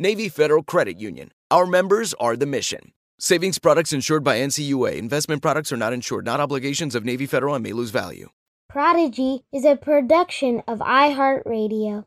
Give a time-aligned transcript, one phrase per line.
[0.00, 1.30] Navy Federal Credit Union.
[1.50, 2.92] Our members are the mission.
[3.18, 4.96] Savings products insured by NCUA.
[4.96, 8.30] Investment products are not insured, not obligations of Navy Federal and may lose value.
[8.70, 12.06] Prodigy is a production of iHeartRadio.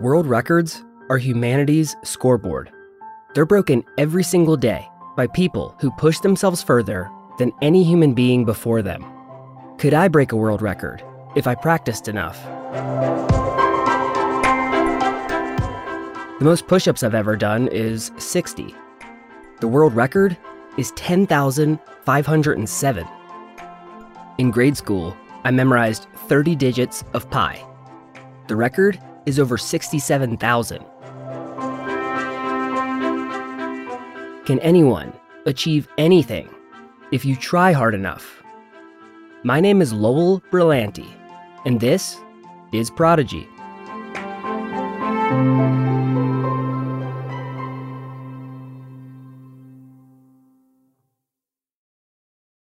[0.00, 2.70] World records are humanity's scoreboard.
[3.34, 8.44] They're broken every single day by people who push themselves further than any human being
[8.44, 9.04] before them.
[9.78, 11.02] Could I break a world record
[11.34, 12.40] if I practiced enough?
[12.70, 13.26] The
[16.40, 18.72] most push ups I've ever done is 60.
[19.60, 20.36] The world record
[20.78, 23.08] is 10,507.
[24.38, 27.60] In grade school, I memorized 30 digits of pi.
[28.46, 30.84] The record is over 67,000.
[34.46, 35.12] Can anyone
[35.44, 36.48] achieve anything
[37.10, 38.44] if you try hard enough?
[39.42, 41.08] My name is Lowell Brillanti,
[41.64, 42.16] and this
[42.72, 43.48] is Prodigy.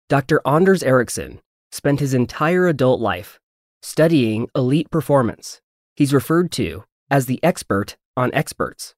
[0.09, 0.41] Dr.
[0.45, 1.39] Anders Ericsson
[1.71, 3.39] spent his entire adult life
[3.81, 5.61] studying elite performance.
[5.95, 8.93] He's referred to as the expert on experts.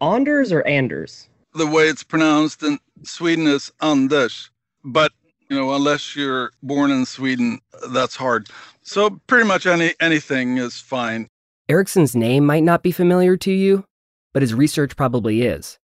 [0.00, 1.28] Anders or Anders?
[1.54, 4.50] The way it's pronounced in Sweden is Anders,
[4.84, 5.12] but
[5.50, 7.60] you know, unless you're born in Sweden,
[7.90, 8.48] that's hard.
[8.82, 11.28] So pretty much any anything is fine.
[11.68, 13.84] Ericsson's name might not be familiar to you,
[14.32, 15.78] but his research probably is.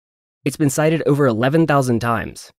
[0.45, 2.51] It's been cited over 11,000 times.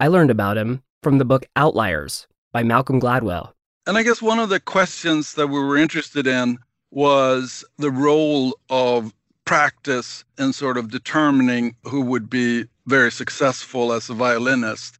[0.00, 3.52] I learned about him from the book Outliers by Malcolm Gladwell.
[3.86, 6.58] And I guess one of the questions that we were interested in
[6.90, 9.12] was the role of
[9.44, 14.98] practice in sort of determining who would be very successful as a violinist.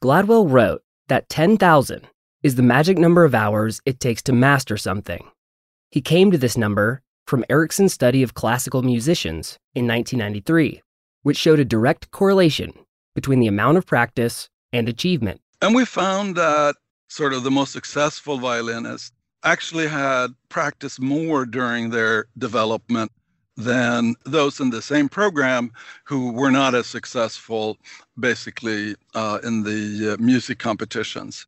[0.00, 2.06] Gladwell wrote that 10,000
[2.44, 5.26] is the magic number of hours it takes to master something.
[5.90, 10.82] He came to this number from Ericsson's study of classical musicians in 1993,
[11.22, 12.74] which showed a direct correlation
[13.14, 15.40] between the amount of practice and achievement.
[15.62, 16.74] And we found that
[17.08, 19.12] sort of the most successful violinists
[19.42, 23.10] actually had practiced more during their development
[23.56, 25.72] than those in the same program
[26.04, 27.78] who were not as successful
[28.18, 31.46] basically uh, in the uh, music competitions.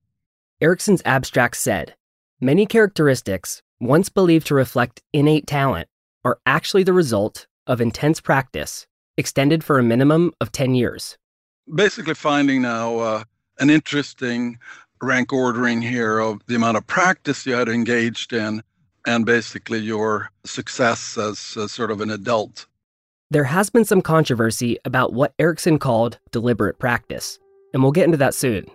[0.61, 1.95] Ericsson's abstract said
[2.41, 5.89] many characteristics once believed to reflect innate talent
[6.25, 8.87] are actually the result of intense practice
[9.17, 11.17] extended for a minimum of 10 years
[11.75, 13.25] basically finding now uh,
[13.59, 14.59] an interesting
[15.03, 18.63] rank ordering here of the amount of practice you had engaged in
[19.07, 22.67] and basically your success as, as sort of an adult.
[23.31, 27.39] There has been some controversy about what Ericsson called deliberate practice,
[27.75, 28.67] and we'll get into that soon.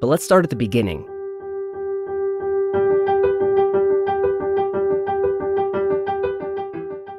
[0.00, 1.08] But let's start at the beginning.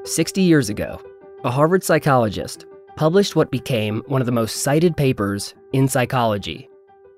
[0.05, 1.01] Sixty years ago,
[1.43, 6.69] a Harvard psychologist published what became one of the most cited papers in psychology.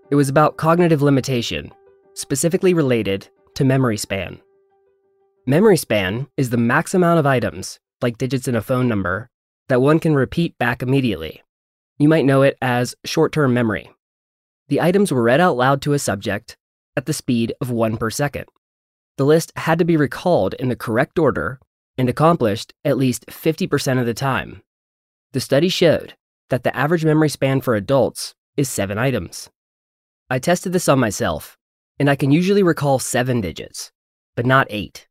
[0.10, 1.74] It was about cognitive limitation,
[2.13, 4.39] specifically related to memory span.
[5.45, 9.30] Memory span is the max amount of items, like digits in a phone number,
[9.68, 11.44] that one can repeat back immediately.
[12.00, 13.92] You might know it as short term memory.
[14.69, 16.56] The items were read out loud to a subject
[16.95, 18.45] at the speed of one per second.
[19.18, 21.60] The list had to be recalled in the correct order
[21.98, 24.62] and accomplished at least 50% of the time.
[25.34, 26.16] The study showed
[26.50, 29.50] that the average memory span for adults is seven items.
[30.30, 31.58] I tested this on myself,
[32.00, 33.92] and I can usually recall seven digits,
[34.36, 35.08] but not eight.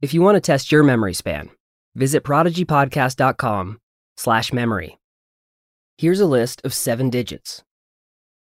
[0.00, 1.50] If you want to test your memory span,
[1.94, 3.78] visit prodigypodcast.com
[4.16, 4.98] slash memory.
[5.98, 7.64] Here's a list of seven digits.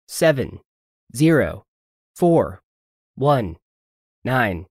[0.08, 0.60] Seven,
[1.16, 1.66] zero,
[2.16, 2.62] four,
[3.16, 3.58] one,
[4.24, 4.66] nine,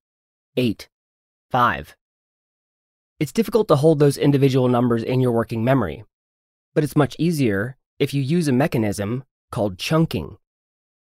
[0.56, 0.88] eight,
[1.50, 1.96] five.
[3.20, 6.04] It's difficult to hold those individual numbers in your working memory,
[6.72, 10.38] but it's much easier if you use a mechanism called chunking.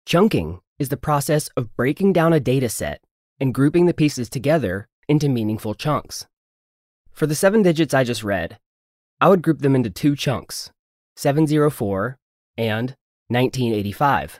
[0.05, 3.01] Chunking is the process of breaking down a data set
[3.39, 6.27] and grouping the pieces together into meaningful chunks.
[7.11, 8.59] For the seven digits I just read,
[9.19, 10.71] I would group them into two chunks
[11.15, 12.19] 704
[12.57, 12.95] and
[13.29, 14.39] 1985.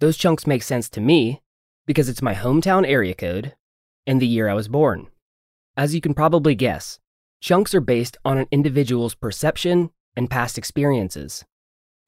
[0.00, 1.40] Those chunks make sense to me
[1.86, 3.54] because it's my hometown area code
[4.08, 5.06] and the year I was born.
[5.78, 6.98] As you can probably guess,
[7.40, 11.44] chunks are based on an individual's perception and past experiences.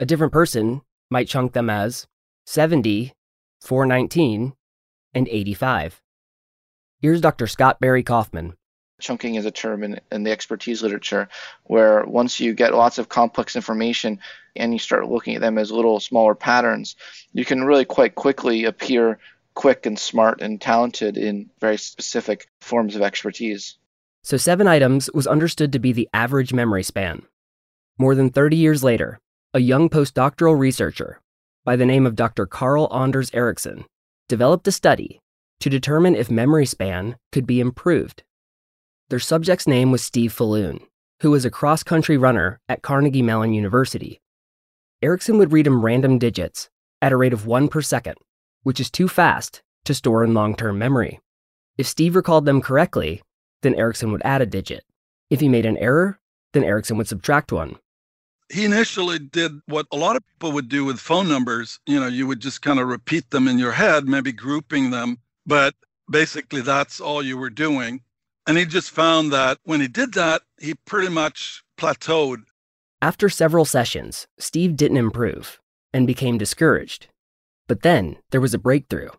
[0.00, 0.80] A different person
[1.10, 2.06] might chunk them as
[2.46, 3.12] 70,
[3.60, 4.54] 419,
[5.12, 6.00] and 85.
[7.00, 7.46] Here's Dr.
[7.46, 8.54] Scott Barry Kaufman.
[9.02, 11.28] Chunking is a term in, in the expertise literature
[11.64, 14.18] where once you get lots of complex information
[14.56, 16.96] and you start looking at them as little smaller patterns,
[17.34, 19.18] you can really quite quickly appear
[19.58, 23.76] quick and smart and talented in very specific forms of expertise.
[24.22, 27.22] So, seven items was understood to be the average memory span.
[27.98, 29.18] More than 30 years later,
[29.52, 31.20] a young postdoctoral researcher
[31.64, 32.46] by the name of Dr.
[32.46, 33.84] Carl Anders Ericsson
[34.28, 35.18] developed a study
[35.58, 38.22] to determine if memory span could be improved.
[39.10, 40.82] Their subject's name was Steve Faloon,
[41.22, 44.20] who was a cross country runner at Carnegie Mellon University.
[45.02, 46.70] Ericsson would read him random digits
[47.02, 48.18] at a rate of one per second,
[48.62, 51.20] which is too fast to store in long term memory.
[51.76, 53.22] If Steve recalled them correctly,
[53.62, 54.84] then Ericsson would add a digit.
[55.30, 56.18] If he made an error,
[56.52, 57.76] then Ericsson would subtract one.
[58.50, 61.80] He initially did what a lot of people would do with phone numbers.
[61.86, 65.18] You know, you would just kind of repeat them in your head, maybe grouping them,
[65.46, 65.74] but
[66.10, 68.00] basically that's all you were doing.
[68.46, 72.44] And he just found that when he did that, he pretty much plateaued.
[73.02, 75.60] After several sessions, Steve didn't improve
[75.92, 77.08] and became discouraged.
[77.68, 79.10] But then there was a breakthrough.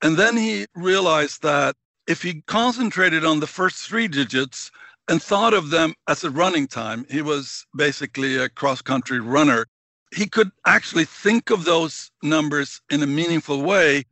[0.00, 1.74] And then he realized that
[2.06, 4.70] if he concentrated on the first three digits
[5.08, 9.66] and thought of them as a running time, he was basically a cross country runner.
[10.14, 14.04] He could actually think of those numbers in a meaningful way.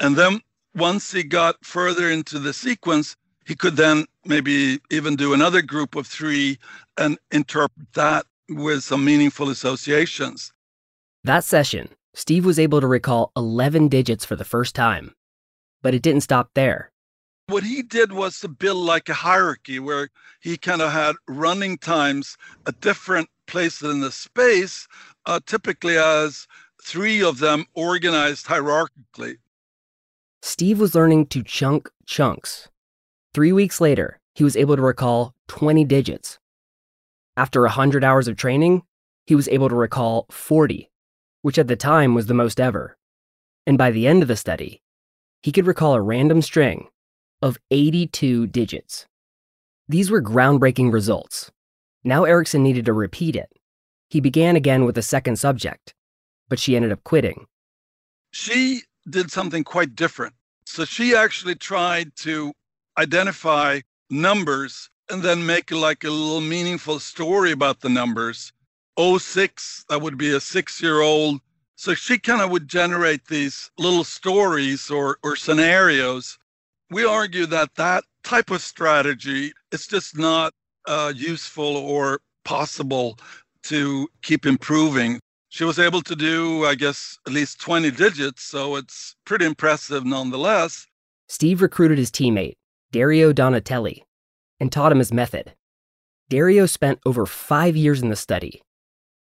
[0.00, 0.40] And then
[0.74, 3.14] once he got further into the sequence,
[3.46, 6.58] he could then maybe even do another group of three
[6.96, 10.52] and interpret that with some meaningful associations.
[11.24, 15.14] That session, Steve was able to recall 11 digits for the first time.
[15.82, 16.92] But it didn't stop there.
[17.48, 20.08] What he did was to build like a hierarchy where
[20.40, 24.88] he kind of had running times at different places in the space,
[25.26, 26.46] uh, typically as
[26.82, 29.36] three of them organized hierarchically.
[30.40, 32.68] Steve was learning to chunk chunks.
[33.34, 36.38] Three weeks later, he was able to recall 20 digits.
[37.36, 38.82] After 100 hours of training,
[39.26, 40.88] he was able to recall 40,
[41.44, 42.96] which at the time was the most ever.
[43.66, 44.80] And by the end of the study,
[45.42, 46.88] he could recall a random string
[47.42, 49.06] of 82 digits.
[49.86, 51.52] These were groundbreaking results.
[52.02, 53.50] Now Ericsson needed to repeat it.
[54.08, 55.94] He began again with a second subject,
[56.48, 57.44] but she ended up quitting.
[58.30, 60.32] She did something quite different.
[60.64, 62.54] So she actually tried to
[62.96, 68.50] identify numbers and then make like a little meaningful story about the numbers.
[68.98, 71.40] 06, that would be a six year old.
[71.76, 76.38] So she kind of would generate these little stories or, or scenarios.
[76.90, 80.54] We argue that that type of strategy is just not
[80.86, 83.18] uh, useful or possible
[83.64, 85.20] to keep improving.
[85.48, 90.04] She was able to do, I guess, at least 20 digits, so it's pretty impressive
[90.04, 90.86] nonetheless.
[91.28, 92.54] Steve recruited his teammate,
[92.92, 94.04] Dario Donatelli,
[94.60, 95.54] and taught him his method.
[96.28, 98.62] Dario spent over five years in the study,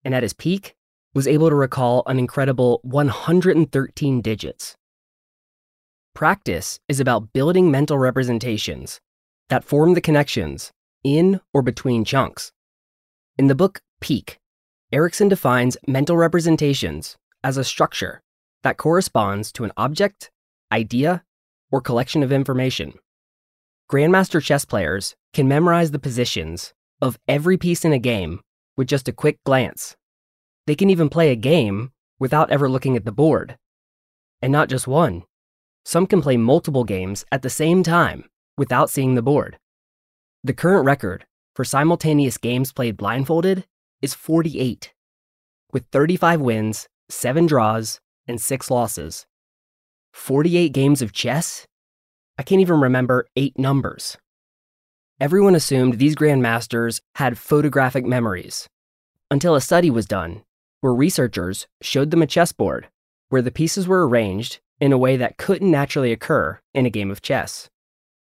[0.08, 0.74] and at his peak,
[1.14, 4.78] was able to recall an incredible 113 digits.
[6.16, 9.02] Practice is about building mental representations
[9.50, 10.72] that form the connections
[11.04, 12.54] in or between chunks.
[13.38, 14.40] In the book Peak,
[14.94, 18.22] Ericsson defines mental representations as a structure
[18.64, 20.32] that corresponds to an object,
[20.72, 21.26] idea,
[21.70, 22.94] or collection of information.
[23.92, 28.40] Grandmaster chess players can memorize the positions of every piece in a game
[28.78, 29.97] with just a quick glance.
[30.68, 33.58] They can even play a game without ever looking at the board.
[34.42, 35.24] And not just one.
[35.86, 38.26] Some can play multiple games at the same time
[38.58, 39.58] without seeing the board.
[40.44, 43.66] The current record for simultaneous games played blindfolded
[44.02, 44.94] is 48,
[45.72, 49.26] with 35 wins, 7 draws, and 6 losses.
[50.12, 51.66] 48 games of chess?
[52.38, 54.18] I can't even remember 8 numbers.
[55.20, 58.68] Everyone assumed these grandmasters had photographic memories,
[59.32, 60.44] until a study was done
[60.81, 62.88] where researchers showed them a chessboard
[63.29, 67.12] where the pieces were arranged in a way that couldn't naturally occur in a game
[67.12, 67.69] of chess.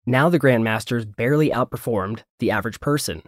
[0.04, 3.22] Now the grandmasters barely outperformed the average person.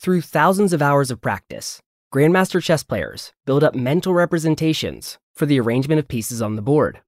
[0.00, 1.80] Through thousands of hours of practice,
[2.12, 7.00] grandmaster chess players build up mental representations for the arrangement of pieces on the board.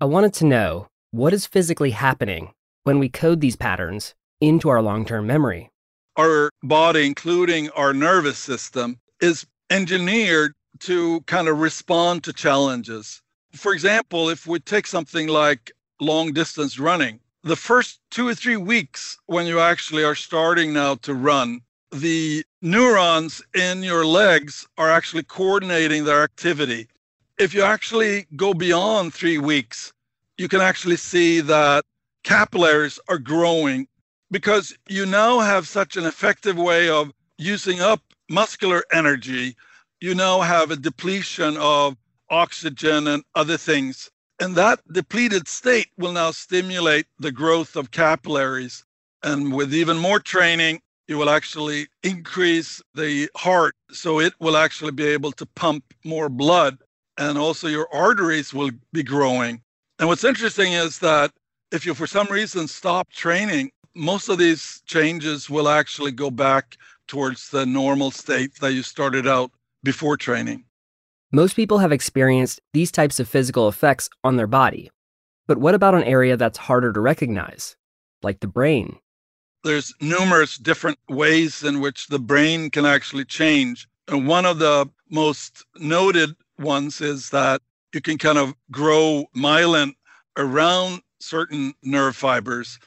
[0.00, 2.52] I wanted to know what is physically happening
[2.82, 5.70] when we code these patterns into our long term memory.
[6.16, 13.22] Our body, including our nervous system, is engineered to kind of respond to challenges.
[13.52, 18.56] For example, if we take something like long distance running, the first two or three
[18.56, 21.60] weeks when you actually are starting now to run,
[21.92, 26.88] the neurons in your legs are actually coordinating their activity.
[27.38, 29.92] If you actually go beyond three weeks,
[30.38, 31.84] you can actually see that
[32.24, 33.86] capillaries are growing
[34.30, 39.56] because you now have such an effective way of using up muscular energy.
[40.00, 41.96] You now have a depletion of
[42.30, 44.10] oxygen and other things.
[44.40, 48.84] And that depleted state will now stimulate the growth of capillaries.
[49.22, 54.92] And with even more training, you will actually increase the heart so it will actually
[54.92, 56.78] be able to pump more blood.
[57.18, 59.62] And also, your arteries will be growing.
[59.98, 61.32] And what's interesting is that
[61.72, 66.76] if you, for some reason, stop training, most of these changes will actually go back
[67.06, 69.50] towards the normal state that you started out
[69.82, 70.64] before training.
[71.32, 74.90] Most people have experienced these types of physical effects on their body.
[75.46, 77.76] But what about an area that's harder to recognize,
[78.22, 78.98] like the brain?
[79.64, 83.88] There's numerous different ways in which the brain can actually change.
[84.08, 87.60] And one of the most noted ones is that
[87.92, 89.94] you can kind of grow myelin
[90.36, 92.78] around certain nerve fibers.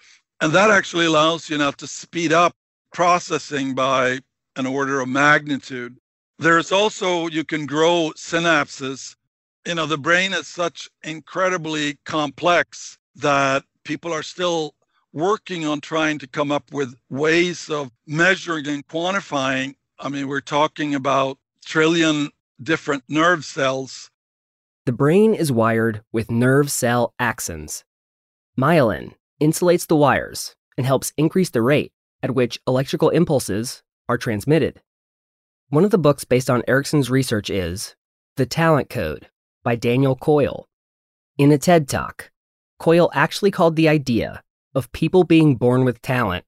[0.42, 2.56] And that actually allows you now to speed up
[2.94, 4.20] processing by
[4.56, 5.98] an order of magnitude.
[6.38, 9.16] There's also, you can grow synapses.
[9.66, 14.74] You know, the brain is such incredibly complex that people are still
[15.12, 19.76] working on trying to come up with ways of measuring and quantifying.
[20.00, 22.30] I mean, we're talking about trillion
[22.62, 24.10] different nerve cells.
[24.86, 27.84] The brain is wired with nerve cell axons.
[28.58, 31.92] Myelin insulates the wires and helps increase the rate
[32.22, 34.82] at which electrical impulses are transmitted.
[35.70, 37.96] One of the books based on Ericsson's research is
[38.38, 39.30] The Talent Code
[39.64, 40.68] by Daniel Coyle.
[41.38, 42.32] In a TED Talk,
[42.80, 46.46] Coyle actually called the idea of people being born with talent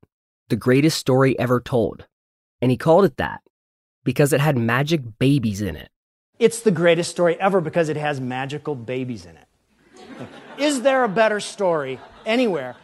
[0.50, 2.08] the greatest story ever told.
[2.62, 3.42] And he called it that
[4.04, 5.90] because it had magic babies in it.
[6.40, 9.48] It's the greatest story ever because it has magical babies in it.
[10.58, 12.76] Is there a better story anywhere?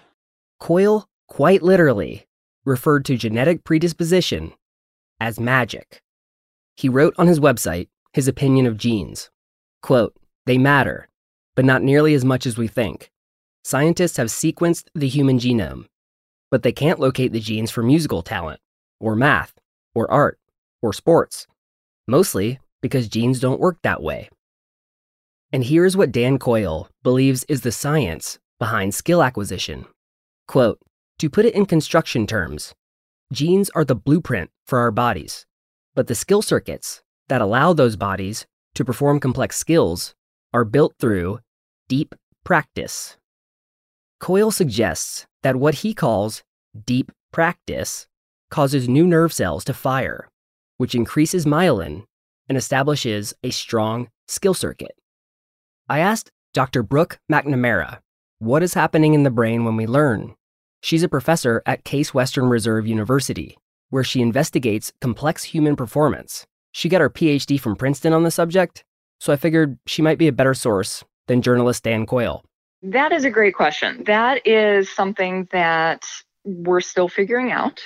[0.60, 2.27] Coyle, quite literally,
[2.68, 4.54] referred to genetic predisposition
[5.22, 6.02] as magic.
[6.76, 9.30] He wrote on his website his opinion of genes.
[9.82, 10.14] Quote,
[10.46, 11.08] they matter,
[11.56, 13.10] but not nearly as much as we think.
[13.64, 15.86] Scientists have sequenced the human genome,
[16.52, 18.60] but they can't locate the genes for musical talent,
[19.00, 19.54] or math,
[19.96, 20.38] or art,
[20.82, 21.48] or sports,
[22.08, 24.30] mostly because genes don't work that way.
[25.54, 29.86] And here's what Dan Coyle believes is the science behind skill acquisition.
[30.48, 30.80] Quote,
[31.20, 32.74] to put it in construction terms,
[33.34, 35.46] genes are the blueprint for our bodies.
[35.96, 38.46] But the skill circuits that allow those bodies
[38.76, 40.14] to perform complex skills
[40.54, 41.40] are built through
[41.88, 43.18] deep practice.
[44.20, 46.44] Coyle suggests that what he calls
[46.86, 48.08] deep practice
[48.50, 50.30] causes new nerve cells to fire,
[50.78, 52.04] which increases myelin
[52.48, 54.96] and establishes a strong skill circuit.
[55.90, 56.84] I asked Dr.
[56.84, 58.00] Brooke Macnamara
[58.40, 60.36] what is happening in the brain when we learn.
[60.82, 63.58] She's a professor at Case Western Reserve University
[63.90, 66.46] where she investigates complex human performance.
[66.72, 68.84] She got her PhD from Princeton on the subject,
[69.20, 72.44] so I figured she might be a better source than journalist Dan Coyle.
[72.84, 74.04] That is a great question.
[74.06, 76.06] That is something that
[76.44, 77.82] we're still figuring out.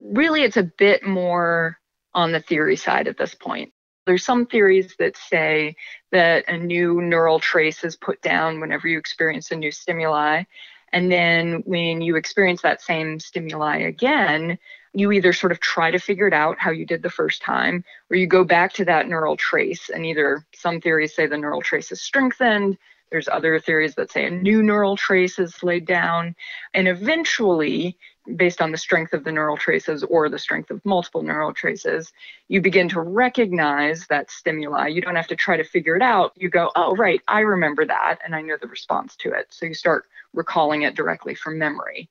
[0.00, 1.76] Really, it's a bit more
[2.14, 3.72] on the theory side at this point.
[4.06, 5.76] There's some theories that say
[6.10, 10.44] that a new neural trace is put down whenever you experience a new stimuli.
[10.92, 14.58] And then when you experience that same stimuli again,
[14.92, 17.84] you either sort of try to figure it out how you did the first time,
[18.10, 21.62] or you go back to that neural trace and either some theories say the neural
[21.62, 22.76] trace is strengthened,
[23.10, 26.34] there's other theories that say a new neural trace is laid down,
[26.74, 27.96] and eventually
[28.36, 32.12] based on the strength of the neural traces or the strength of multiple neural traces,
[32.48, 34.88] you begin to recognize that stimuli.
[34.88, 36.32] You don't have to try to figure it out.
[36.36, 39.46] You go, oh, right, I remember that and I know the response to it.
[39.50, 42.08] So you start recalling it directly from memory.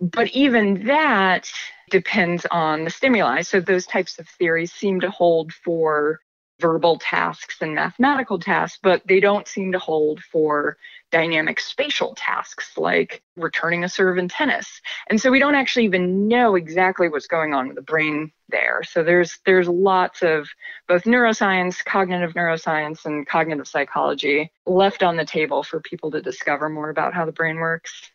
[0.00, 1.50] But even that
[1.90, 3.42] depends on the stimuli.
[3.42, 6.20] So those types of theories seem to hold for
[6.60, 10.76] verbal tasks and mathematical tasks, but they don't seem to hold for
[11.12, 14.80] dynamic spatial tasks like returning a serve in tennis.
[15.08, 18.82] And so we don't actually even know exactly what's going on with the brain there.
[18.84, 20.48] So there's there's lots of
[20.88, 26.68] both neuroscience, cognitive neuroscience and cognitive psychology left on the table for people to discover
[26.68, 28.10] more about how the brain works.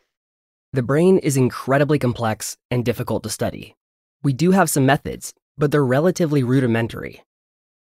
[0.74, 3.76] The brain is incredibly complex and difficult to study.
[4.24, 7.24] We do have some methods, but they're relatively rudimentary.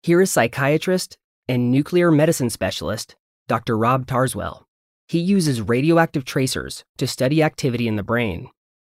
[0.06, 3.16] Here is psychiatrist and nuclear medicine specialist
[3.48, 3.76] Dr.
[3.76, 4.62] Rob Tarzwell.
[5.08, 8.48] He uses radioactive tracers to study activity in the brain.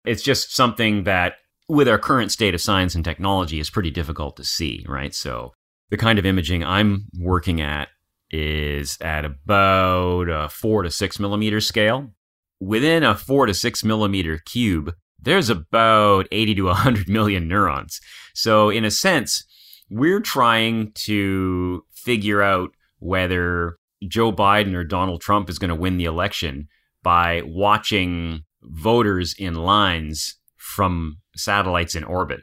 [0.03, 1.35] It's just something that,
[1.69, 5.15] with our current state of science and technology, is pretty difficult to see, right?
[5.15, 5.53] So,
[5.91, 7.87] the kind of imaging I'm working at
[8.29, 12.11] is at about a four to six millimeter scale.
[12.59, 18.01] Within a four to six millimeter cube, there's about 80 to 100 million neurons.
[18.33, 19.45] So, in a sense,
[19.89, 23.77] we're trying to figure out whether
[24.07, 26.67] Joe Biden or Donald Trump is going to win the election
[27.03, 32.41] by watching voters in lines from satellites in orbit.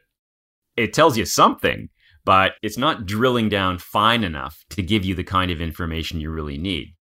[0.76, 1.90] It tells you something,
[2.24, 6.30] but it's not drilling down fine enough to give you the kind of information you
[6.30, 6.94] really need.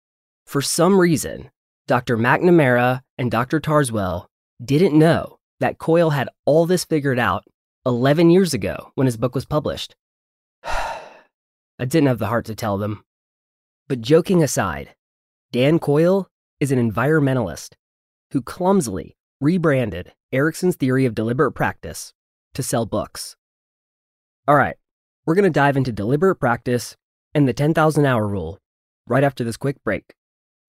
[0.46, 1.50] For some reason,
[1.86, 2.16] Dr.
[2.16, 3.60] Macnamara and Dr.
[3.60, 4.26] Tarzwell
[4.62, 7.44] didn't know that Coyle had all this figured out
[7.86, 9.94] 11 years ago when his book was published.
[11.78, 13.04] I didn't have the heart to tell them.
[13.88, 14.94] But joking aside,
[15.50, 16.28] Dan Coyle
[16.60, 17.74] is an environmentalist
[18.30, 22.14] who clumsily rebranded Ericsson's theory of deliberate practice
[22.54, 23.36] to sell books.
[24.46, 24.76] All right,
[25.26, 26.96] we're going to dive into deliberate practice
[27.34, 28.58] and the 10,000 hour rule
[29.06, 30.14] right after this quick break.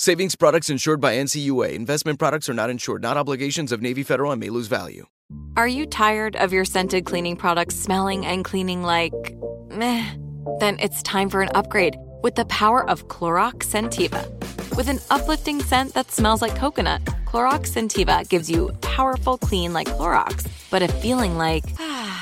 [0.00, 1.72] Savings products insured by NCUA.
[1.72, 5.06] Investment products are not insured, not obligations of Navy Federal and may lose value.
[5.56, 9.12] Are you tired of your scented cleaning products smelling and cleaning like
[9.70, 10.08] meh?
[10.60, 14.22] Then it's time for an upgrade with the power of Clorox Scentiva.
[14.76, 19.88] With an uplifting scent that smells like coconut, Clorox Scentiva gives you powerful clean like
[19.88, 21.64] Clorox, but a feeling like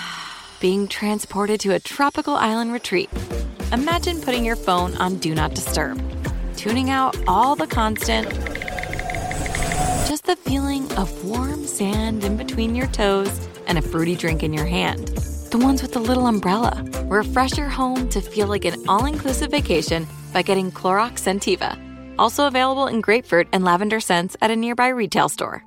[0.61, 3.11] being transported to a tropical island retreat.
[3.71, 6.16] Imagine putting your phone on Do Not Disturb
[6.67, 8.29] tuning out all the constant.
[10.09, 14.53] Just the feeling of warm sand in between your toes and a fruity drink in
[14.53, 15.07] your hand.
[15.53, 16.85] The ones with the little umbrella.
[17.05, 21.79] Refresh your home to feel like an all inclusive vacation by getting Clorox Scentiva.
[22.19, 25.65] Also available in grapefruit and lavender scents at a nearby retail store.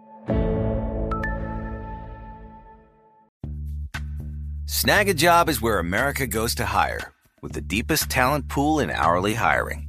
[4.65, 9.88] Snagajob is where America goes to hire, with the deepest talent pool in hourly hiring.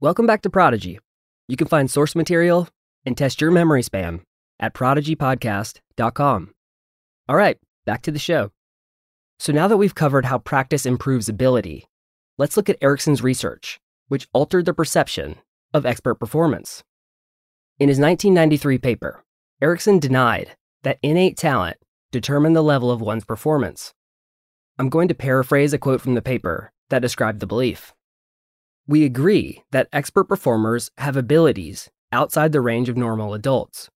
[0.00, 1.00] Welcome back to Prodigy.
[1.48, 2.68] You can find source material
[3.04, 4.20] and test your memory span
[4.60, 6.54] at prodigypodcast.com.
[7.28, 8.52] All right, back to the show.
[9.40, 11.88] So now that we've covered how practice improves ability,
[12.36, 15.34] let's look at Ericsson's research, which altered the perception
[15.74, 16.84] of expert performance.
[17.80, 19.24] In his 1993 paper,
[19.60, 20.52] Ericsson denied
[20.84, 21.76] that innate talent
[22.12, 23.92] determined the level of one's performance.
[24.78, 27.94] I'm going to paraphrase a quote from the paper that described the belief.
[28.88, 33.90] We agree that expert performers have abilities outside the range of normal adults.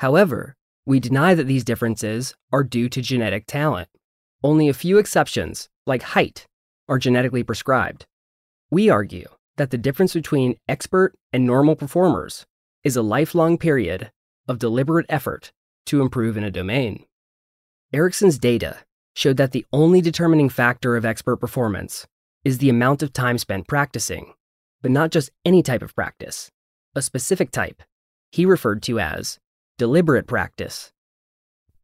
[0.00, 0.54] However,
[0.84, 3.88] we deny that these differences are due to genetic talent.
[4.42, 6.46] Only a few exceptions, like height,
[6.90, 8.04] are genetically prescribed.
[8.70, 12.44] We argue that the difference between expert and normal performers
[12.82, 14.10] is a lifelong period
[14.46, 15.52] of deliberate effort
[15.86, 17.06] to improve in a domain.
[17.94, 18.80] Ericsson's data
[19.14, 22.06] showed that the only determining factor of expert performance
[22.44, 24.34] is the amount of time spent practicing,
[24.82, 26.50] but not just any type of practice,
[26.94, 27.82] a specific type
[28.30, 29.38] he referred to as
[29.78, 30.92] deliberate practice.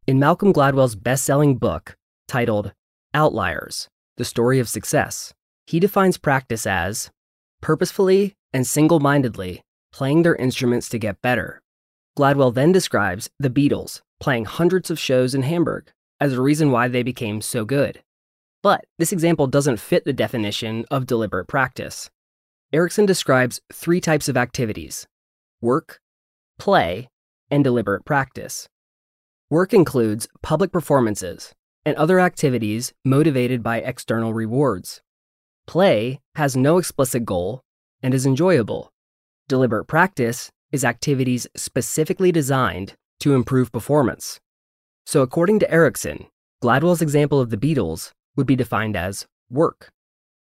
[0.05, 1.95] In Malcolm Gladwell's best selling book
[2.27, 2.73] titled
[3.13, 5.33] Outliers The Story of Success,
[5.65, 7.09] he defines practice as
[7.61, 11.61] purposefully and single mindedly playing their instruments to get better.
[12.17, 16.87] Gladwell then describes the Beatles playing hundreds of shows in Hamburg as a reason why
[16.87, 18.03] they became so good.
[18.63, 22.09] But this example doesn't fit the definition of deliberate practice.
[22.71, 25.07] Ericsson describes three types of activities
[25.61, 25.99] work,
[26.57, 27.09] play,
[27.49, 28.67] and deliberate practice.
[29.49, 31.53] Work includes public performances
[31.85, 35.01] and other activities motivated by external rewards.
[35.67, 37.61] Play has no explicit goal
[38.01, 38.91] and is enjoyable.
[39.47, 44.39] Deliberate practice is activities specifically designed to improve performance.
[45.05, 46.27] So, according to Ericsson,
[46.63, 49.91] Gladwell's example of the Beatles would be defined as work.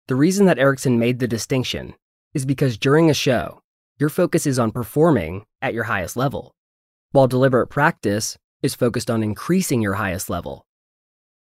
[0.09, 1.94] The reason that Ericsson made the distinction
[2.35, 3.62] is because during a show,
[3.98, 6.55] your focus is on performing at your highest level,
[7.12, 10.66] while deliberate practice is focused on increasing your highest level.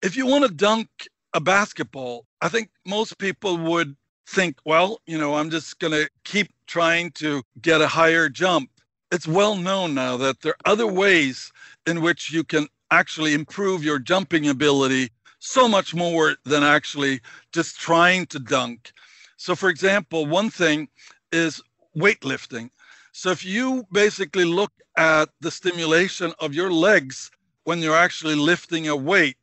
[0.02, 0.88] If you want to dunk
[1.34, 3.94] a basketball, I think most people would
[4.26, 8.70] think, well, you know, I'm just going to keep trying to get a higher jump.
[9.12, 11.52] It's well known now that there are other ways
[11.86, 15.10] in which you can actually improve your jumping ability
[15.44, 17.20] so much more than actually
[17.52, 18.92] just trying to dunk.
[19.36, 20.88] So, for example, one thing
[21.32, 21.60] is
[21.96, 22.70] weightlifting.
[23.12, 27.30] So, if you basically look at the stimulation of your legs
[27.64, 29.36] when you're actually lifting a weight,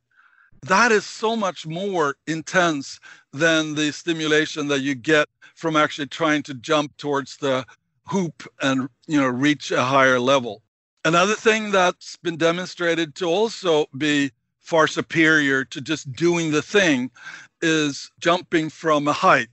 [0.62, 2.98] that is so much more intense
[3.32, 7.64] than the stimulation that you get from actually trying to jump towards the
[8.06, 10.60] hoop and you know reach a higher level
[11.04, 14.32] another thing that's been demonstrated to also be
[14.62, 17.10] far superior to just doing the thing
[17.60, 19.48] is jumping from a height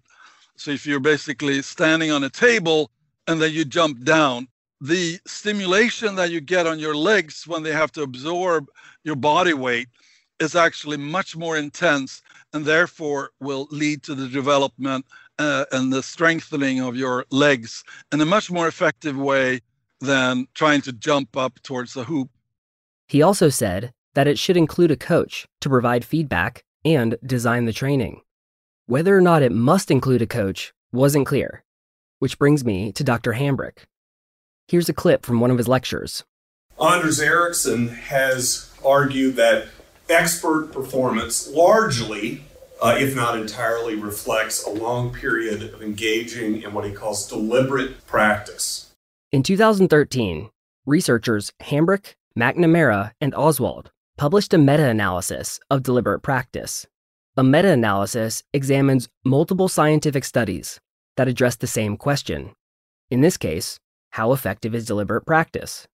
[0.56, 2.90] so if you're basically standing on a table
[3.28, 4.48] and then you jump down
[4.82, 8.68] the stimulation that you get on your legs when they have to absorb
[9.04, 9.90] your body weight
[10.40, 12.22] is actually much more intense
[12.54, 15.06] and therefore will lead to the development
[15.38, 19.60] uh, and the strengthening of your legs in a much more effective way
[20.00, 22.30] than trying to jump up towards the hoop.
[23.08, 27.74] He also said that it should include a coach to provide feedback and design the
[27.74, 28.22] training.
[28.86, 31.64] Whether or not it must include a coach wasn't clear,
[32.20, 33.34] which brings me to Dr.
[33.34, 33.86] Hambrick.
[34.68, 36.24] Here's a clip from one of his lectures.
[36.82, 39.68] Anders Ericsson has argued that
[40.10, 42.44] expert performance largely,
[42.82, 48.06] uh, if not entirely, reflects a long period of engaging in what he calls deliberate
[48.08, 48.92] practice.
[49.32, 50.50] In 2013,
[50.86, 56.86] researchers Hambrick, Macnamara, and Oswald published a meta analysis of deliberate practice.
[57.38, 60.78] A meta analysis examines multiple scientific studies
[61.16, 62.52] that address the same question.
[63.10, 63.80] In this case,
[64.10, 65.88] how effective is deliberate practice?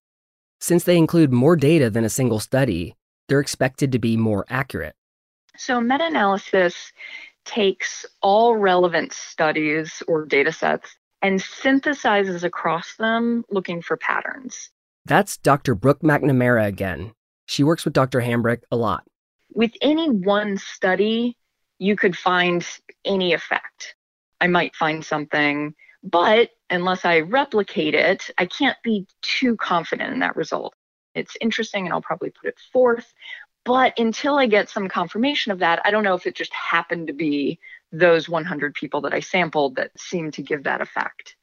[0.60, 2.96] Since they include more data than a single study,
[3.28, 4.96] they're expected to be more accurate.
[5.56, 6.74] So, meta analysis
[7.44, 14.72] takes all relevant studies or data sets and synthesizes across them looking for patterns.
[15.04, 15.76] That's Dr.
[15.76, 17.12] Brooke Macnamara again.
[17.46, 18.20] She works with Dr.
[18.20, 19.04] Hambrick a lot.
[19.52, 21.36] With any one study,
[21.78, 22.66] you could find
[23.04, 23.94] any effect.
[24.40, 30.18] I might find something, but unless I replicate it, I can't be too confident in
[30.20, 30.74] that result
[31.16, 33.12] it's interesting and I'll probably put it forth.
[33.64, 37.08] But until I get some confirmation of that, I don't know if it just happened
[37.08, 37.58] to be
[37.90, 41.34] those 100 people that I sampled that seemed to give that effect.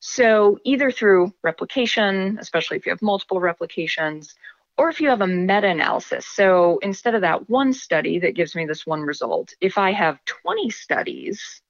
[0.00, 4.34] So, either through replication, especially if you have multiple replications,
[4.76, 6.26] or if you have a meta analysis.
[6.26, 10.24] So, instead of that one study that gives me this one result, if I have
[10.24, 11.62] 20 studies,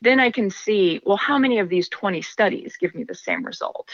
[0.00, 3.44] then I can see, well, how many of these 20 studies give me the same
[3.44, 3.88] result?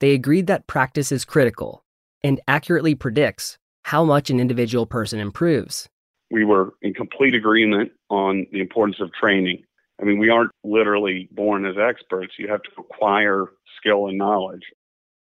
[0.00, 1.84] They agreed that practice is critical
[2.22, 5.88] and accurately predicts how much an individual person improves.
[6.30, 9.64] We were in complete agreement on the importance of training.
[10.00, 12.34] I mean, we aren't literally born as experts.
[12.38, 14.62] You have to acquire skill and knowledge.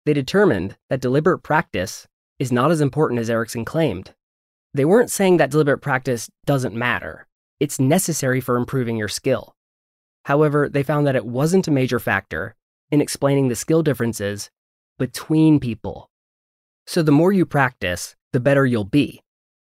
[0.07, 2.07] They determined that deliberate practice
[2.41, 4.13] is not as important as Ericsson claimed.
[4.75, 7.29] They weren't saying that deliberate practice doesn't matter,
[7.61, 9.55] it's necessary for improving your skill.
[10.25, 12.57] However, they found that it wasn't a major factor
[12.91, 14.51] in explaining the skill differences
[14.99, 16.09] between people.
[16.87, 19.21] So the more you practice, the better you'll be.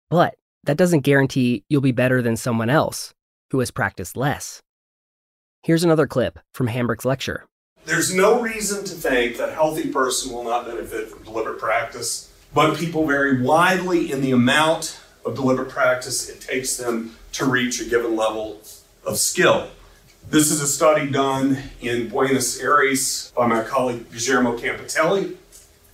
[0.09, 3.13] But that doesn't guarantee you'll be better than someone else
[3.51, 4.61] who has practiced less.
[5.63, 7.45] Here's another clip from Hambrick's lecture.
[7.85, 12.31] There's no reason to think that a healthy person will not benefit from deliberate practice,
[12.55, 17.81] but people vary widely in the amount of deliberate practice it takes them to reach
[17.81, 18.61] a given level
[19.05, 19.67] of skill.
[20.29, 25.35] This is a study done in Buenos Aires by my colleague Guillermo Campitelli.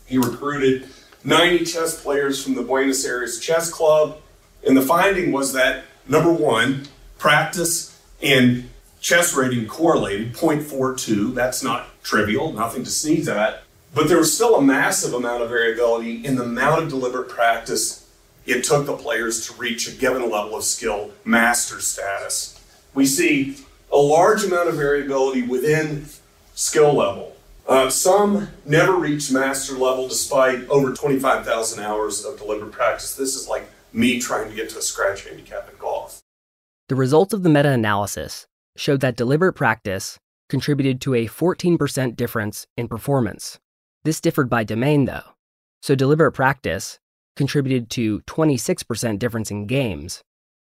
[0.06, 0.88] He recruited
[1.24, 4.22] 90 chess players from the Buenos Aires Chess Club,
[4.66, 8.70] and the finding was that number one, practice and
[9.00, 11.34] chess rating correlated 0.42.
[11.34, 13.64] That's not trivial, nothing to sneeze at.
[13.94, 18.08] But there was still a massive amount of variability in the amount of deliberate practice
[18.46, 22.60] it took the players to reach a given level of skill, master status.
[22.94, 23.58] We see
[23.92, 26.06] a large amount of variability within
[26.56, 27.36] skill level.
[27.68, 33.16] Uh, some never reach master level despite over 25,000 hours of deliberate practice.
[33.16, 36.22] This is like me trying to get to a scratch handicap in golf.
[36.90, 40.18] The results of the meta analysis showed that deliberate practice
[40.50, 43.60] contributed to a 14% difference in performance.
[44.04, 45.36] This differed by domain, though.
[45.82, 47.00] So, deliberate practice
[47.36, 50.24] contributed to 26% difference in games,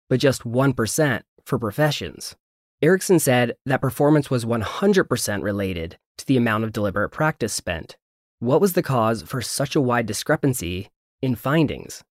[0.09, 2.37] but just 1% for professions.
[2.81, 7.97] Ericsson said that performance was 100% related to the amount of deliberate practice spent.
[8.39, 10.89] What was the cause for such a wide discrepancy
[11.21, 12.05] in findings?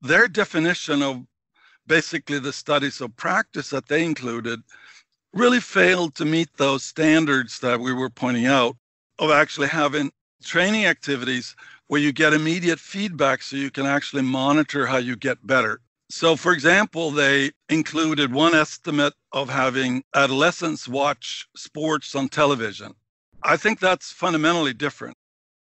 [0.00, 1.26] Their definition of
[1.86, 4.60] basically the studies of practice that they included
[5.32, 8.76] really failed to meet those standards that we were pointing out
[9.18, 10.10] of actually having
[10.42, 11.56] training activities
[11.88, 15.80] where you get immediate feedback so you can actually monitor how you get better.
[16.08, 22.94] So, for example, they included one estimate of having adolescents watch sports on television.
[23.42, 25.16] I think that's fundamentally different.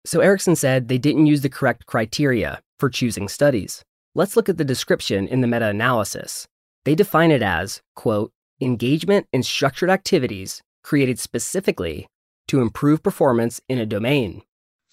[0.04, 3.82] So, Ericsson said they didn't use the correct criteria for choosing studies.
[4.14, 6.46] Let's look at the description in the meta analysis.
[6.84, 12.06] They define it as, quote, engagement in structured activities created specifically
[12.48, 14.42] to improve performance in a domain.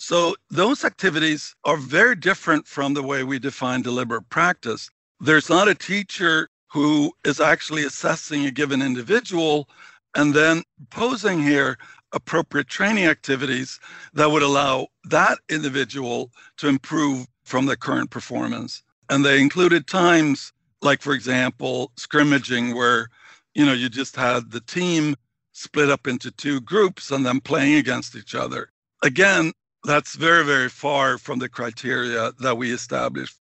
[0.04, 4.90] So, those activities are very different from the way we define deliberate practice.
[5.20, 9.70] There's not a teacher who is actually assessing a given individual
[10.16, 11.78] and then posing here
[12.14, 13.80] appropriate training activities
[14.14, 18.82] that would allow that individual to improve from their current performance.
[19.12, 23.08] And they included times like, for example, scrimmaging, where
[23.54, 25.16] you know you just had the team
[25.52, 28.72] split up into two groups and then playing against each other.
[29.04, 33.38] Again, that's very, very far from the criteria that we established.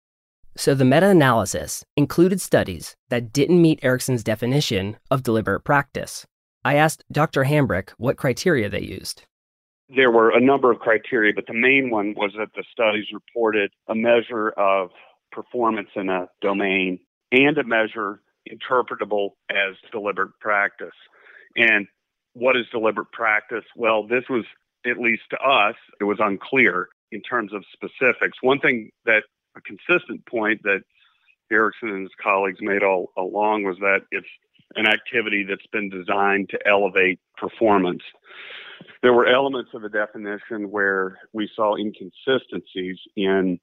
[0.56, 6.26] So the meta analysis included studies that didn't meet Ericsson's definition of deliberate practice.
[6.64, 7.44] I asked Dr.
[7.44, 9.24] Hambrick what criteria they used.
[9.94, 13.70] There were a number of criteria, but the main one was that the studies reported
[13.88, 14.88] a measure of
[15.30, 16.98] performance in a domain
[17.30, 18.20] and a measure
[18.50, 20.88] interpretable as deliberate practice.
[21.54, 21.86] And
[22.32, 23.64] what is deliberate practice?
[23.76, 24.44] Well, this was
[24.88, 28.38] at least to us, it was unclear in terms of specifics.
[28.42, 29.22] One thing that
[29.56, 30.82] a consistent point that
[31.50, 34.26] Ericsson and his colleagues made all along was that it's
[34.74, 38.02] an activity that's been designed to elevate performance.
[39.02, 43.58] There were elements of the definition where we saw inconsistencies in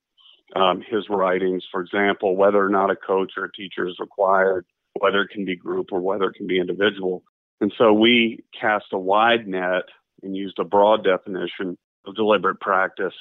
[0.55, 1.63] um, his writings.
[1.71, 4.65] For example, whether or not a coach or a teacher is required,
[4.99, 7.23] whether it can be group or whether it can be individual.
[7.61, 9.83] And so we cast a wide net
[10.23, 13.13] and used a broad definition of deliberate practice.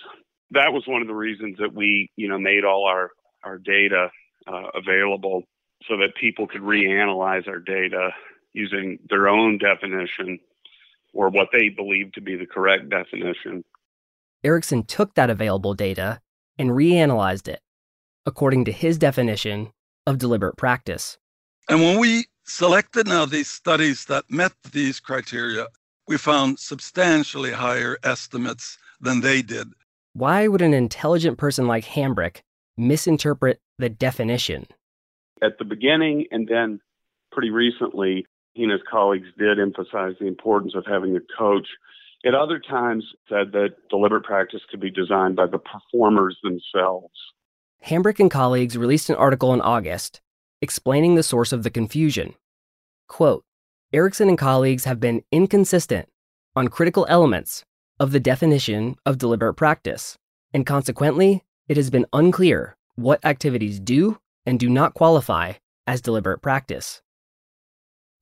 [0.50, 3.10] That was one of the reasons that we, you know, made all our
[3.44, 4.08] our data
[4.46, 5.42] uh, available
[5.88, 8.10] so that people could reanalyze our data
[8.52, 10.38] using their own definition
[11.12, 13.64] or what they believe to be the correct definition.
[14.44, 16.20] Ericsson took that available data
[16.58, 17.60] and reanalyzed it
[18.26, 19.72] according to his definition
[20.06, 21.18] of deliberate practice.
[21.68, 25.66] And when we selected now these studies that met these criteria,
[26.06, 29.68] we found substantially higher estimates than they did.
[30.14, 32.42] Why would an intelligent person like Hambrick
[32.76, 34.66] misinterpret the definition?
[35.42, 36.80] At the beginning and then
[37.30, 41.66] pretty recently, he and his colleagues did emphasize the importance of having a coach.
[42.24, 47.14] At other times, said that deliberate practice could be designed by the performers themselves.
[47.86, 50.20] Hambrick and colleagues released an article in August
[50.60, 52.34] explaining the source of the confusion.
[53.08, 53.44] Quote,
[53.94, 56.08] Ericsson and colleagues have been inconsistent
[56.56, 57.62] on critical elements
[58.00, 60.16] of the definition of deliberate practice,
[60.54, 65.52] and consequently, it has been unclear what activities do and do not qualify
[65.86, 67.02] as deliberate practice.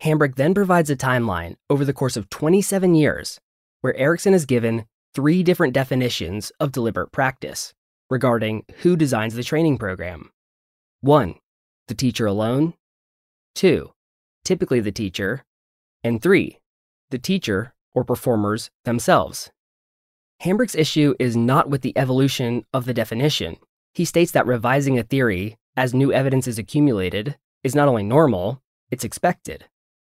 [0.02, 3.38] Hambrick then provides a timeline over the course of 27 years
[3.80, 7.74] where Ericsson is given three different definitions of deliberate practice
[8.10, 10.30] regarding who designs the training program.
[11.00, 11.36] One,
[11.86, 12.74] the teacher alone.
[13.54, 13.92] Two,
[14.44, 15.44] typically the teacher.
[16.02, 16.60] And three,
[17.10, 19.50] the teacher or performers themselves.
[20.42, 23.56] Hambrick's issue is not with the evolution of the definition.
[23.92, 28.62] He states that revising a theory as new evidence is accumulated is not only normal,
[28.90, 29.66] it's expected.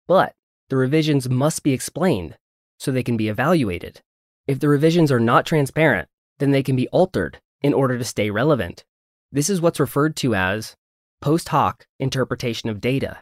[0.08, 0.36] But
[0.70, 2.38] the revisions must be explained
[2.78, 4.02] so they can be evaluated.
[4.48, 6.08] If the revisions are not transparent,
[6.40, 8.86] then they can be altered in order to stay relevant.
[9.32, 10.76] This is what's referred to as
[11.22, 13.20] post hoc interpretation of data.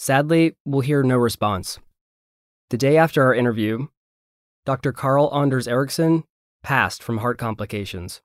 [0.00, 1.78] Sadly, we'll hear no response.
[2.70, 3.88] The day after our interview,
[4.64, 4.92] Dr.
[4.92, 6.24] Karl Anders Ericsson
[6.62, 8.22] passed from heart complications.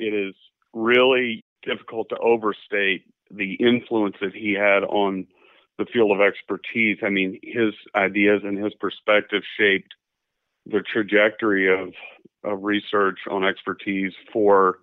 [0.00, 0.34] It is
[0.74, 5.28] really difficult to overstate the influence that he had on
[5.78, 6.98] the field of expertise.
[7.04, 9.94] I mean, his ideas and his perspective shaped
[10.66, 11.92] the trajectory of,
[12.42, 14.78] of research on expertise for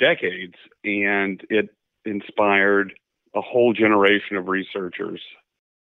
[0.00, 1.68] decades, and it
[2.06, 2.94] inspired
[3.34, 5.20] a whole generation of researchers.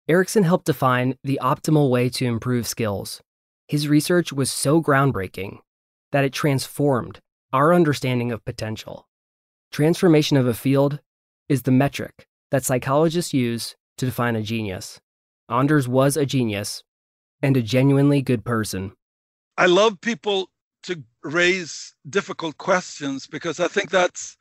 [0.07, 3.23] Ericsson helped define the optimal way to improve skills.
[3.69, 5.61] His research was so groundbreaking
[6.13, 7.21] that it transformed
[7.55, 9.09] our understanding of potential.
[9.73, 11.01] Transformation of a field
[11.49, 15.01] is the metric that psychologists use to define a genius.
[15.49, 16.83] Anders was a genius
[17.43, 18.93] and a genuinely good person.
[19.57, 20.51] I love people
[20.83, 24.37] to raise difficult questions because I think that's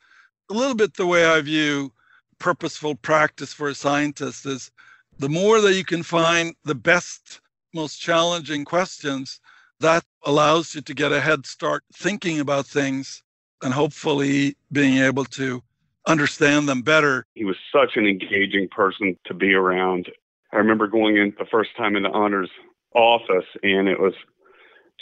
[0.50, 1.92] a little bit the way I view
[2.38, 4.70] purposeful practice for a scientist is
[5.18, 7.40] the more that you can find the best
[7.74, 9.40] most challenging questions
[9.80, 13.22] that allows you to get a head start thinking about things
[13.62, 15.62] and hopefully being able to
[16.06, 17.26] understand them better.
[17.34, 20.10] He was such an engaging person to be around.
[20.52, 22.50] I remember going in the first time in the Anders
[22.94, 24.14] office, and it was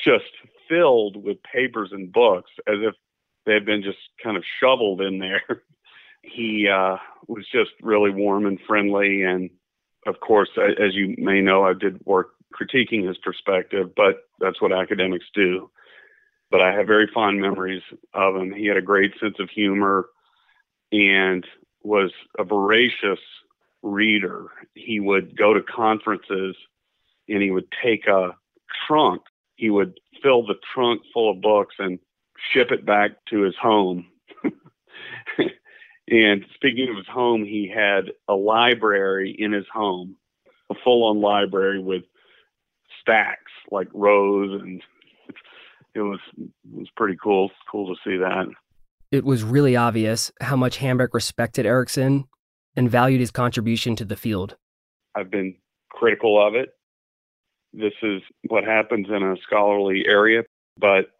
[0.03, 0.31] just
[0.69, 2.95] filled with papers and books as if
[3.45, 5.43] they had been just kind of shoveled in there.
[6.23, 6.97] he uh,
[7.27, 9.23] was just really warm and friendly.
[9.23, 9.51] And
[10.07, 14.73] of course, as you may know, I did work critiquing his perspective, but that's what
[14.73, 15.71] academics do.
[16.51, 18.53] But I have very fond memories of him.
[18.53, 20.09] He had a great sense of humor
[20.91, 21.47] and
[21.83, 23.21] was a voracious
[23.83, 24.47] reader.
[24.75, 26.57] He would go to conferences
[27.29, 28.31] and he would take a
[28.87, 29.23] trunk.
[29.57, 31.99] He would fill the trunk full of books and
[32.53, 34.07] ship it back to his home.
[36.09, 40.17] And speaking of his home, he had a library in his home,
[40.71, 42.03] a full on library with
[43.01, 44.83] stacks like rows and
[45.95, 48.47] it was it was pretty cool cool to see that
[49.13, 52.25] it was really obvious how much Hambrick respected Ericsson
[52.75, 54.57] and valued his contribution to the field.
[55.15, 55.55] I've been
[55.91, 56.71] critical of it.
[57.75, 60.45] This is what happens in a scholarly area,
[60.79, 61.11] but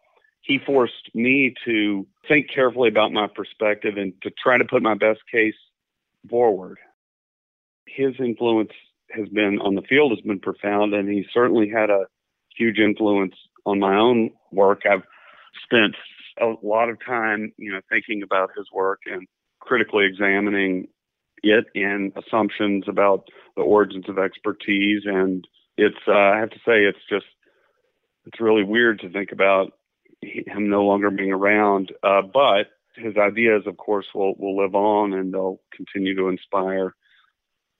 [0.43, 4.93] he forced me to think carefully about my perspective and to try to put my
[4.93, 5.55] best case
[6.29, 6.77] forward.
[7.87, 8.71] His influence
[9.11, 12.05] has been on the field has been profound, and he certainly had a
[12.55, 14.81] huge influence on my own work.
[14.89, 15.03] I've
[15.63, 15.95] spent
[16.41, 19.27] a lot of time, you know, thinking about his work and
[19.59, 20.87] critically examining
[21.41, 25.03] it and assumptions about the origins of expertise.
[25.05, 27.25] And it's, uh, I have to say, it's just,
[28.25, 29.73] it's really weird to think about
[30.23, 31.91] him no longer being around.
[32.03, 36.95] Uh, but his ideas, of course, will will live on, and they'll continue to inspire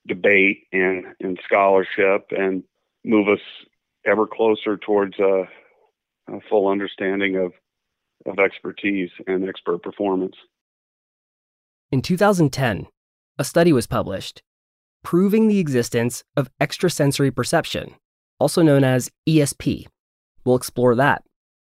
[0.07, 2.63] debate and, and scholarship, and
[3.05, 3.39] move us
[4.05, 5.43] ever closer towards a,
[6.29, 7.53] a full understanding of
[8.25, 10.35] of expertise and expert performance.
[11.91, 12.87] In 2010,
[13.37, 14.41] a study was published
[15.03, 17.93] proving the existence of extrasensory perception,
[18.39, 19.85] also known as ESP.
[20.45, 21.23] We'll explore that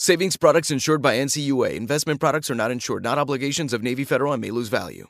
[0.00, 1.74] Savings products insured by NCUA.
[1.74, 5.08] Investment products are not insured, not obligations of Navy Federal and may lose value.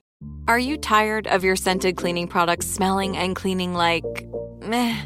[0.49, 4.03] Are you tired of your scented cleaning products smelling and cleaning like
[4.63, 4.99] meh?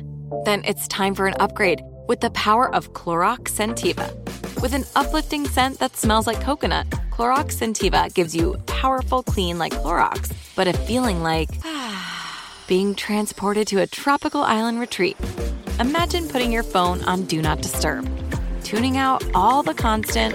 [0.45, 4.15] Then it's time for an upgrade with the power of Clorox Scentiva.
[4.63, 9.73] With an uplifting scent that smells like coconut, Clorox Scentiva gives you powerful clean like
[9.73, 11.51] Clorox, but a feeling like
[12.69, 15.17] being transported to a tropical island retreat.
[15.81, 18.09] Imagine putting your phone on Do Not Disturb
[18.73, 20.35] tuning out all the constant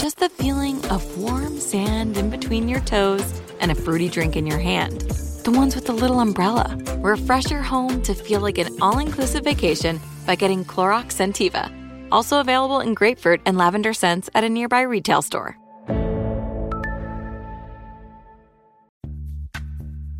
[0.00, 4.44] just the feeling of warm sand in between your toes and a fruity drink in
[4.44, 5.02] your hand.
[5.44, 6.76] The ones with the little umbrella.
[6.98, 11.70] Refresh your home to feel like an all inclusive vacation by getting Clorox Scentiva.
[12.10, 15.56] Also available in grapefruit and lavender scents at a nearby retail store.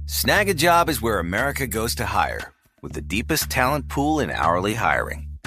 [0.06, 5.27] Snagajob is where America goes to hire, with the deepest talent pool in hourly hiring.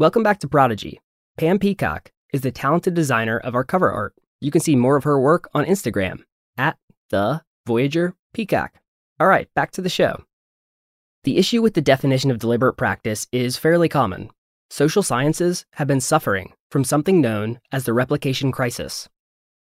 [0.00, 0.98] Welcome back to Prodigy.
[1.36, 4.14] Pam Peacock is the talented designer of our cover art.
[4.40, 6.20] You can see more of her work on Instagram
[6.56, 6.78] at
[7.10, 8.72] the Voyager Peacock.
[9.20, 10.24] All right, back to the show.
[11.24, 14.30] The issue with the definition of deliberate practice is fairly common.
[14.70, 19.06] Social sciences have been suffering from something known as the replication crisis.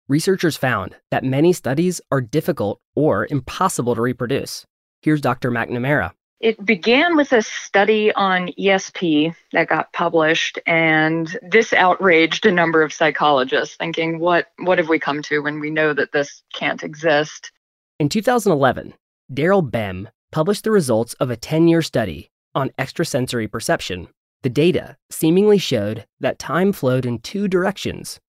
[0.08, 4.66] Researchers found that many studies are difficult or impossible to reproduce.
[5.02, 5.52] Here's Dr.
[5.52, 6.14] Macnamara.
[6.40, 12.82] It began with a study on ESP that got published, and this outraged a number
[12.82, 16.82] of psychologists, thinking, what, what have we come to when we know that this can't
[16.82, 17.52] exist?
[18.00, 18.94] In 2011,
[19.34, 24.08] Daryl Bem published the results of a 10 year study on extrasensory perception.
[24.42, 28.22] The data seemingly showed that time flowed in two directions,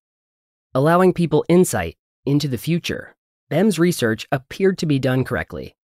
[0.75, 1.97] allowing people insight
[2.27, 3.15] into the future.
[3.49, 5.77] Bem's research appeared to be done correctly,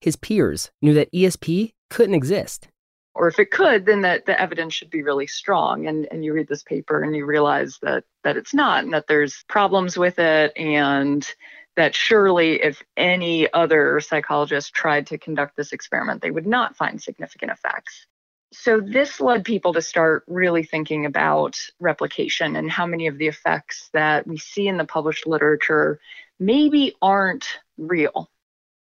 [0.00, 2.68] his peers knew that ESP couldn't exist.
[3.14, 5.86] Or if it could, then that the evidence should be really strong.
[5.86, 9.08] And, and you read this paper and you realize that, that it's not, and that
[9.08, 11.28] there's problems with it, and
[11.76, 17.02] that surely if any other psychologist tried to conduct this experiment, they would not find
[17.02, 18.06] significant effects.
[18.52, 23.28] So, this led people to start really thinking about replication and how many of the
[23.28, 26.00] effects that we see in the published literature
[26.40, 27.46] maybe aren't
[27.78, 28.28] real.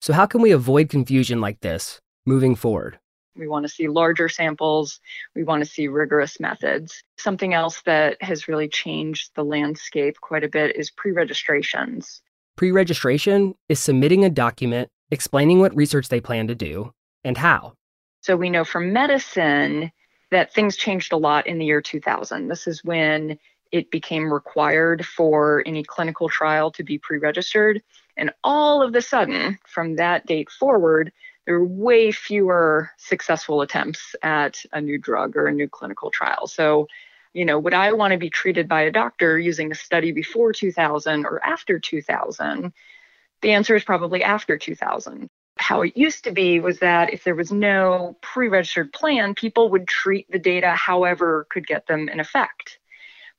[0.05, 2.99] So, how can we avoid confusion like this moving forward?
[3.39, 5.01] We want to see larger samples.
[5.35, 7.03] We want to see rigorous methods.
[7.17, 12.21] Something else that has really changed the landscape quite a bit is pre registrations.
[12.55, 16.93] Pre registration is submitting a document explaining what research they plan to do
[17.25, 17.73] and how.
[18.21, 19.91] So we know from medicine
[20.31, 22.49] that things changed a lot in the year 2000.
[22.49, 23.39] This is when
[23.75, 27.83] it became required for any clinical trial to be pre registered.
[28.17, 31.11] And all of a sudden, from that date forward,
[31.45, 36.47] there were way fewer successful attempts at a new drug or a new clinical trial.
[36.47, 36.87] So,
[37.33, 40.53] you know, would I want to be treated by a doctor using a study before
[40.53, 42.73] 2000 or after 2000?
[43.43, 45.29] The answer is probably after 2000.
[45.57, 49.69] How it used to be was that if there was no pre registered plan, people
[49.71, 52.79] would treat the data however could get them an effect.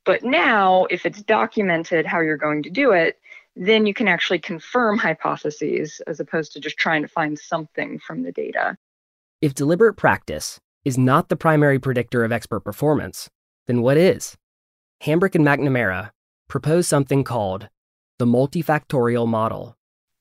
[0.06, 3.20] But now, if it's documented how you're going to do it,
[3.56, 8.24] then you can actually confirm hypotheses as opposed to just trying to find something from
[8.24, 8.78] the data.
[9.42, 13.30] If deliberate practice is not the primary predictor of expert performance,
[13.66, 14.36] then what is?
[15.04, 16.12] Hambrick and Macnamara
[16.48, 17.70] propose something called
[18.20, 19.76] the multifactorial model.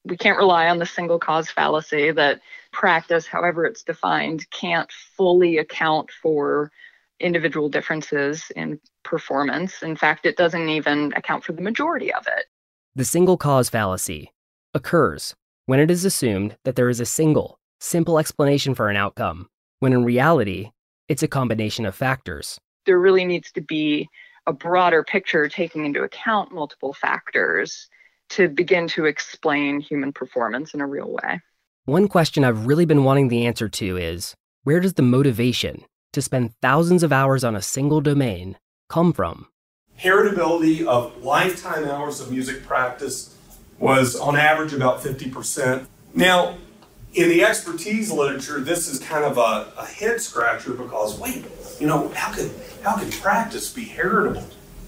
[0.04, 2.40] We can't rely on the single cause fallacy that
[2.72, 6.70] practice, however it's defined, can't fully account for
[7.20, 9.82] individual differences in performance.
[9.82, 12.46] In fact, it doesn't even account for the majority of it.
[12.94, 14.32] The single cause fallacy
[14.74, 15.34] occurs
[15.66, 19.48] when it is assumed that there is a single, simple explanation for an outcome,
[19.80, 20.70] when in reality,
[21.08, 22.58] it's a combination of factors.
[22.86, 24.08] There really needs to be
[24.46, 27.88] a broader picture taking into account multiple factors
[28.30, 31.40] to begin to explain human performance in a real way.
[31.86, 34.34] One question I've really been wanting the answer to is
[34.64, 35.84] where does the motivation
[36.14, 38.56] to spend thousands of hours on a single domain
[38.88, 39.48] come from?
[40.00, 43.36] Heritability of lifetime hours of music practice
[43.78, 45.86] was on average about 50%.
[46.14, 46.56] Now,
[47.14, 51.44] in the expertise literature, this is kind of a, a head scratcher because wait,
[51.78, 52.50] you know, how could
[52.82, 54.44] how could practice be heritable,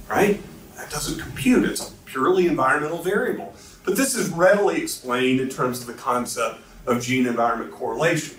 [0.08, 0.42] right?
[0.76, 1.64] That doesn't compute.
[1.64, 3.54] It's a purely environmental variable.
[3.84, 8.36] But this is readily explained in terms of the concept of gene environment correlation.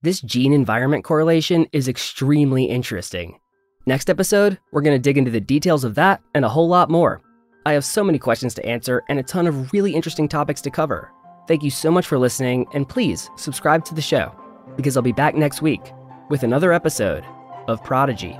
[0.00, 3.40] This gene environment correlation is extremely interesting.
[3.84, 6.88] Next episode, we're going to dig into the details of that and a whole lot
[6.88, 7.20] more.
[7.66, 10.70] I have so many questions to answer and a ton of really interesting topics to
[10.70, 11.10] cover.
[11.48, 14.32] Thank you so much for listening, and please subscribe to the show
[14.76, 15.92] because I'll be back next week
[16.30, 17.24] with another episode
[17.66, 18.34] of Prodigy.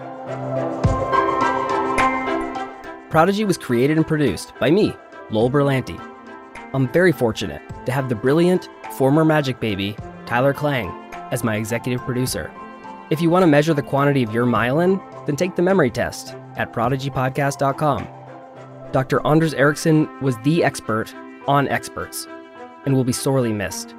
[3.11, 4.95] Prodigy was created and produced by me,
[5.31, 5.99] Lowell Brillante.
[6.73, 12.01] I'm very fortunate to have the brilliant former Magic Baby, Tyler Klang, as my executive
[12.03, 12.51] producer.
[13.11, 16.35] If you want to measure the quantity of your myelin, then take the memory test
[16.57, 18.09] at prodigypodcast.com.
[18.93, 19.27] Dr.
[19.27, 21.15] Anders Ericsson was the expert
[21.47, 22.27] on experts
[22.85, 23.95] and will be sorely missed.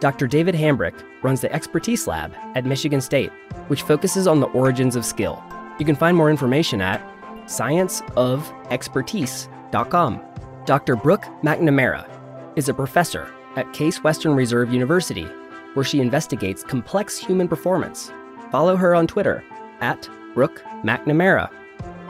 [0.00, 0.26] Dr.
[0.26, 3.30] David Hambrick runs the Expertise Lab at Michigan State,
[3.68, 5.40] which focuses on the origins of skill.
[5.78, 7.00] You can find more information at
[7.44, 10.20] scienceofexpertise.com.
[10.64, 10.96] Dr.
[10.96, 12.08] Brooke Macnamara
[12.56, 15.28] is a professor at Case Western Reserve University,
[15.74, 18.12] where she investigates complex human performance.
[18.50, 19.42] Follow her on Twitter
[19.80, 21.50] at Brooke Macnamara.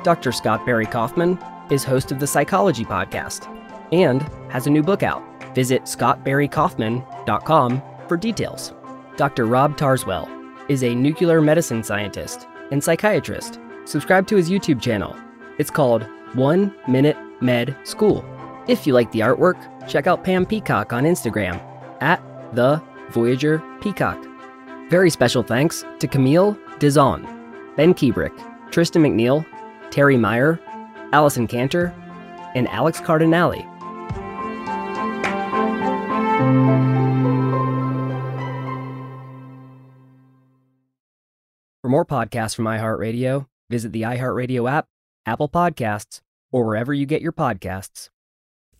[0.02, 0.32] Dr.
[0.32, 1.38] Scott Barry Kaufman
[1.70, 3.48] is host of the Psychology Podcast
[3.92, 5.22] and has a new book out.
[5.54, 8.72] Visit scottbarrykaufman.com for details.
[9.16, 9.46] Dr.
[9.46, 10.28] Rob Tarzwell
[10.68, 13.60] is a nuclear medicine scientist and psychiatrist.
[13.84, 15.16] Subscribe to his YouTube channel.
[15.58, 18.24] It's called One Minute Med School.
[18.68, 21.60] If you like the artwork, check out Pam Peacock on Instagram
[22.00, 22.22] at
[22.54, 22.82] the
[23.12, 24.18] Voyager Peacock.
[24.88, 27.24] Very special thanks to Camille Dizon,
[27.76, 28.32] Ben Kebrick,
[28.70, 29.46] Tristan McNeil,
[29.90, 30.58] Terry Meyer,
[31.12, 31.94] Allison Cantor,
[32.54, 33.66] and Alex Cardinale.
[41.82, 44.86] For more podcasts from iHeartRadio, visit the iHeartRadio app,
[45.26, 46.20] Apple Podcasts,
[46.52, 48.08] or wherever you get your podcasts.